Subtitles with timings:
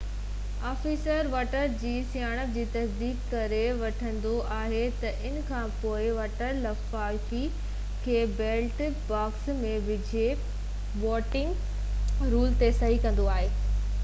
[0.67, 7.43] officer voter جي سڃاڻپ جي تصديق ڪري وٺندو آهي ته انکانپوءِ ووٽر لفافي
[8.07, 10.25] کي بيلٽ باڪس ۾ وجهي
[11.05, 13.51] ووٽنگ رول تي صحيح ڪندو آهي